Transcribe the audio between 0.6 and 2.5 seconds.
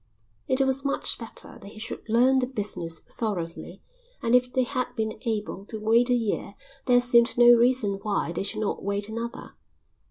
was much better that he should learn the